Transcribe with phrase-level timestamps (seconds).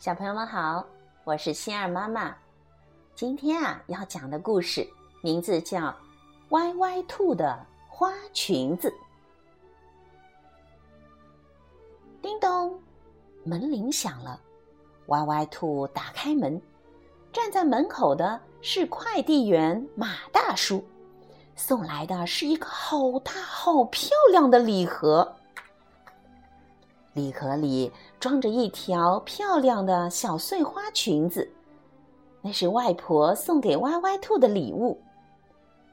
[0.00, 0.82] 小朋友们好，
[1.24, 2.34] 我是心儿妈妈。
[3.14, 4.88] 今天啊，要讲的故事
[5.20, 5.78] 名字叫
[6.52, 8.88] 《歪歪兔的花裙子》。
[12.22, 12.80] 叮咚，
[13.44, 14.40] 门铃响了。
[15.08, 16.58] 歪歪兔打开门，
[17.30, 20.82] 站在门口的是快递员马大叔，
[21.56, 25.36] 送来的是一个好大好漂亮的礼盒。
[27.12, 31.50] 礼盒里装着一条漂亮的小碎花裙子，
[32.40, 35.00] 那是外婆送给歪歪兔的礼物。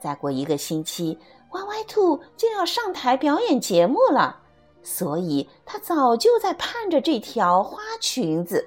[0.00, 1.18] 再过一个星期，
[1.50, 4.40] 歪歪兔就要上台表演节目了，
[4.82, 8.66] 所以他早就在盼着这条花裙子。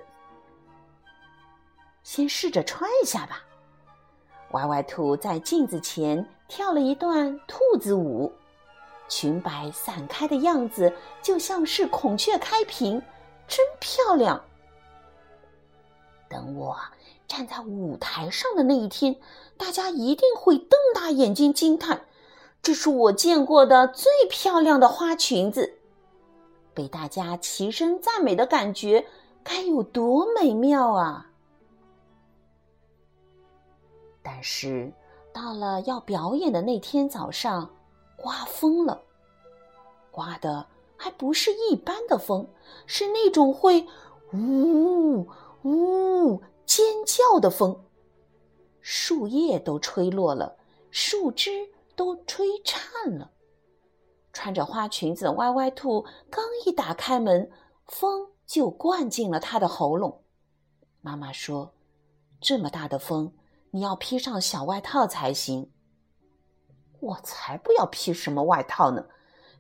[2.04, 3.44] 先试着穿一下吧。
[4.52, 8.32] 歪歪兔在镜子前跳了一段兔子舞。
[9.08, 13.02] 裙摆散开的样子就像是孔雀开屏，
[13.48, 14.44] 真漂亮。
[16.28, 16.78] 等我
[17.28, 19.16] 站在舞台上的那一天，
[19.58, 22.06] 大家一定会瞪大眼睛惊叹
[22.62, 25.78] ：“这是我见过的最漂亮的花裙子！”
[26.74, 29.06] 被大家齐声赞美的感觉
[29.44, 31.28] 该有多美妙啊！
[34.22, 34.92] 但是
[35.32, 37.70] 到了要表演的那天早上。
[38.26, 39.04] 刮风了，
[40.10, 40.66] 刮的
[40.98, 42.50] 还不是一般的风，
[42.88, 43.86] 是那种会
[44.34, 45.28] 呜
[45.62, 47.86] 呜尖叫的风。
[48.82, 50.58] 树叶都吹落了，
[50.90, 53.30] 树枝都吹颤了。
[54.34, 57.52] 穿着花裙子的歪歪兔刚一打开门，
[57.86, 60.24] 风就灌进了他的喉咙。
[61.02, 61.76] 妈妈说
[62.42, 63.36] ：“这么大的风，
[63.70, 65.72] 你要披上小外套才行。”
[67.00, 69.06] 我才不要披什么外套呢！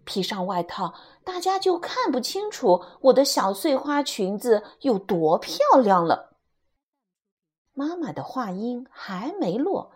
[0.04, 0.94] 披上外套，
[1.24, 6.36] 大家就看不清楚我的小碎花裙子有多漂亮了。
[7.74, 9.92] 妈妈的话音还没落，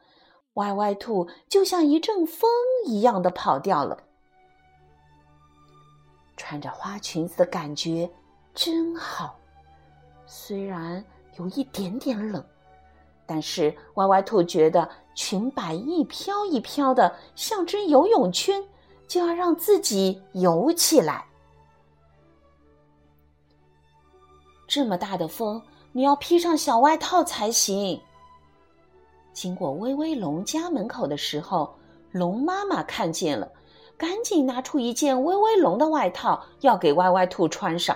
[0.56, 2.50] 歪歪兔就像一阵风
[2.86, 4.04] 一样的跑掉了。
[6.36, 8.10] 穿着花裙子的感觉
[8.56, 9.38] 真好，
[10.26, 11.04] 虽然
[11.38, 12.44] 有一点点冷。
[13.26, 18.64] 但是歪歪兔觉得裙摆一飘一飘的，像只游泳圈，
[19.06, 21.26] 就要让自己游起来。
[24.66, 28.02] 这么大的风，你要披上小外套才行。
[29.34, 31.76] 经过威威龙家门口的时候，
[32.12, 33.52] 龙妈妈看见了，
[33.98, 37.94] 赶紧拿出一件威威龙的外套，要给歪歪兔穿上。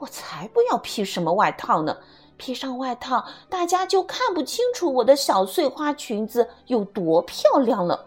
[0.00, 1.96] 我才不要披什么外套呢！
[2.36, 8.06] 披上外套，大家就看不清楚我的小碎花裙子有多漂亮了。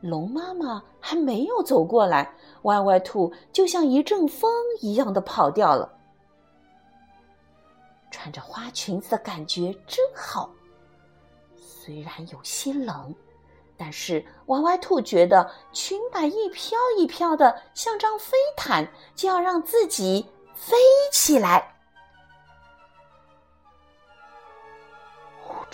[0.00, 2.30] 龙妈妈还没有走过来，
[2.62, 5.90] 歪歪兔就像一阵风一样的跑掉了。
[8.10, 10.50] 穿着花裙子的感觉真好，
[11.56, 13.14] 虽然有些冷，
[13.76, 18.86] 但是歪歪兔觉得裙摆一飘一飘的，像张飞毯，
[19.16, 20.76] 就要让自己飞
[21.10, 21.73] 起来。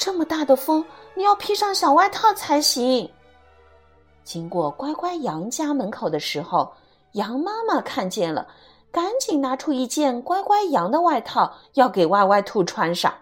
[0.00, 0.83] 这么大的风，
[1.15, 3.11] 你要披上小外套才行。
[4.25, 6.72] 经过乖乖羊家门口的时候，
[7.12, 8.49] 羊妈妈看见了，
[8.91, 13.12] 赶紧拿出一件乖乖羊的外套，要给歪歪兔穿上。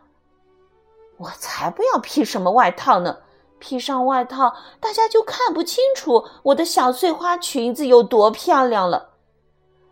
[1.17, 3.19] 我才不要披什么外套呢！
[3.59, 9.11] 披上外套，大家就看不清楚我的小碎花裙子有多漂亮了。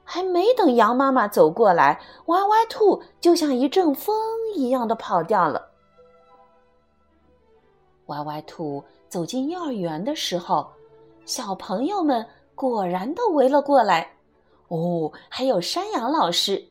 [0.04, 4.16] 还没等羊妈妈走过来，歪歪兔就像一阵风
[4.54, 5.70] 一样的跑掉了。
[8.06, 10.66] 歪歪兔走进幼儿园的时候，
[11.24, 14.16] 小朋友们果然都围了过来。
[14.68, 16.68] 哦，还有山羊老师。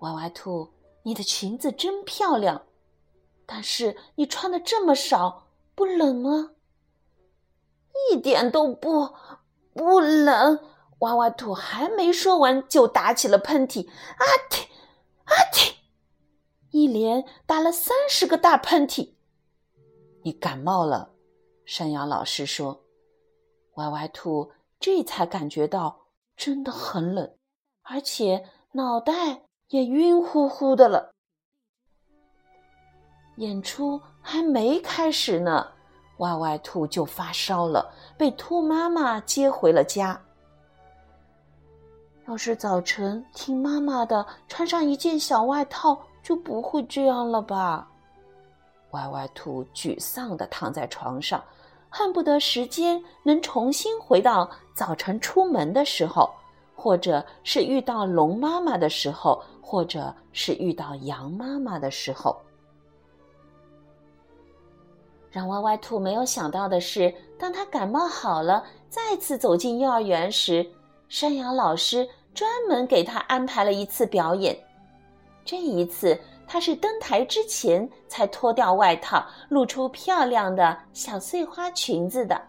[0.00, 0.68] 歪歪兔，
[1.02, 2.62] 你的裙子真漂亮，
[3.46, 6.50] 但是你穿的这么少，不冷吗？
[8.10, 9.10] 一点都不
[9.74, 10.58] 不冷。
[11.00, 14.64] 歪歪兔还没说完，就打起了喷嚏，啊嚏
[15.24, 15.72] 啊嚏，
[16.70, 19.14] 一连打了三十个大喷嚏。
[20.22, 21.10] 你感冒了，
[21.64, 22.80] 山羊老师说
[23.76, 25.98] ：“歪歪兔这才感觉到
[26.36, 27.36] 真的很冷，
[27.82, 31.10] 而且脑袋也晕乎乎的了。”
[33.36, 35.66] 演出还没开始呢，
[36.18, 40.20] 歪歪兔就发烧了，被兔妈妈接回了家。
[42.28, 47.89] 要是早晨听妈妈的，穿上一件小外套，就不会这样了吧？
[48.92, 51.42] 歪歪兔沮丧的躺在床上，
[51.88, 56.30] 恨不得时间能重新回到早晨出门的时候，
[56.74, 62.36] 或者是遇到龙妈妈的时候，或者是遇到羊妈妈的时候。
[65.30, 70.68] 让歪歪兔没有想到的是，当他感冒好了，再次走进幼儿园时，
[71.08, 74.58] 山羊老师专门给他安排了一次表演。
[75.44, 76.18] 这一次，
[76.52, 82.42] 他是登台之前才脱掉外套，露出漂亮的小碎花裙子的。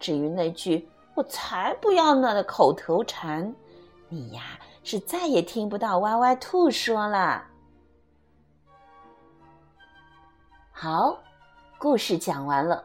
[0.00, 3.54] 至于那句“我才不要呢”的口头禅，
[4.08, 7.44] 你呀是再也听不到歪歪兔说了。
[10.72, 11.16] 好。
[11.78, 12.82] 故事讲完了，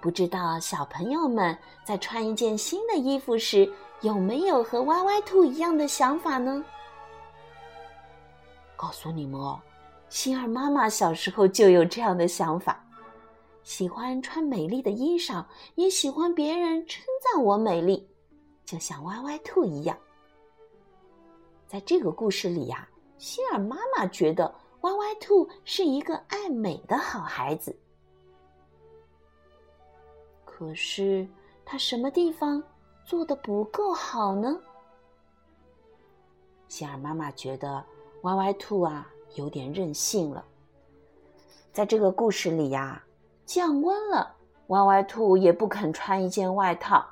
[0.00, 6.64] 不知道小朋友们在穿一件新的衣服时，有没有和歪歪兔一样的想法呢？
[8.80, 9.60] 告诉你们哦，
[10.08, 12.82] 星儿妈妈小时候就有这样的想法，
[13.62, 15.44] 喜欢穿美丽的衣裳，
[15.74, 18.08] 也喜欢别人称赞我美丽，
[18.64, 19.94] 就像歪歪兔一样。
[21.66, 22.88] 在这个故事里呀，
[23.18, 24.50] 星儿妈妈觉得
[24.80, 27.78] 歪歪兔是一个爱美的好孩子。
[30.46, 31.28] 可是
[31.66, 32.62] 他什么地方
[33.04, 34.58] 做的不够好呢？
[36.66, 37.84] 心儿妈妈觉得
[38.22, 40.44] 歪歪兔啊有点任性了。
[41.72, 43.02] 在这个故事里呀，
[43.46, 44.34] 降温了，
[44.68, 47.04] 歪歪兔也不肯穿一件外套，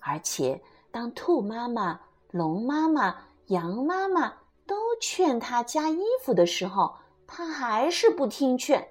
[0.00, 0.60] 而且
[0.90, 2.00] 当兔妈妈、
[2.30, 3.16] 龙妈妈、
[3.46, 4.32] 羊妈妈
[4.66, 6.96] 都劝他加衣服的时候，
[7.26, 8.86] 他还是不听劝。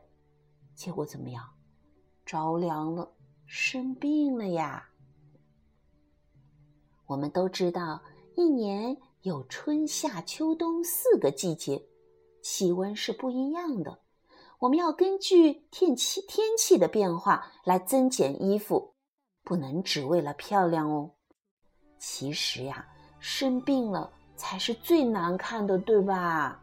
[0.75, 1.49] 结果怎么样？
[2.25, 3.11] 着凉了。
[3.45, 4.87] 生病了呀！
[7.05, 8.01] 我们都知道，
[8.37, 11.79] 一年有春夏秋冬四个季节，
[12.41, 13.99] 气温是不一样的。
[14.57, 18.95] 我们要根据天气天气的变化来增减衣服，
[19.43, 21.11] 不能只为了漂亮哦。
[21.99, 22.83] 其实呀，
[23.19, 26.59] 生病了才是最难看的，对吧？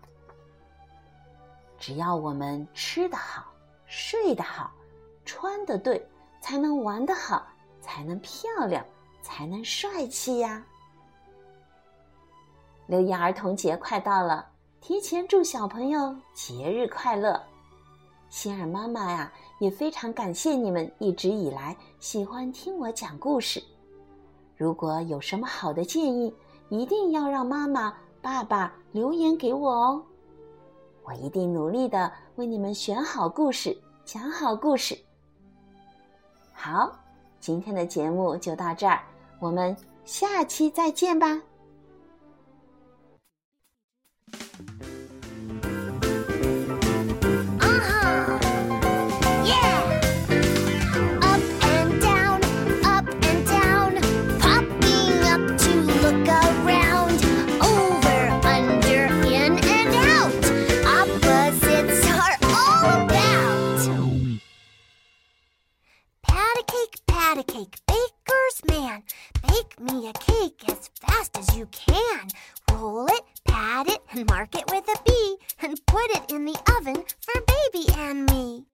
[1.78, 3.52] 只要我们吃得好，
[3.86, 4.72] 睡得好，
[5.24, 6.04] 穿得对。
[6.40, 7.46] 才能玩得好，
[7.80, 8.84] 才能漂亮，
[9.22, 10.64] 才能帅气呀！
[12.88, 14.46] 六一儿童节快到了，
[14.80, 17.38] 提前祝小朋友节日快乐！
[18.30, 23.62] 心儿妈妈呀，也非常感谢你们一直以来喜欢听我讲故事。
[24.56, 26.34] 如果有什么好的建议，
[26.70, 27.92] 一定要让妈妈、
[28.22, 30.02] 爸爸留言给我哦！
[31.04, 34.98] 我一定努力的为你们选好故事，讲好故事。
[36.54, 36.90] 好，
[37.38, 38.98] 今天的节目就到这儿，
[39.40, 39.76] 我们
[40.06, 41.38] 下期再见吧。
[67.38, 69.02] a cake baker's man.
[69.46, 72.28] Bake me a cake as fast as you can.
[72.72, 75.36] Roll it, pat it, and mark it with a B.
[75.62, 78.64] And put it in the oven for baby and me.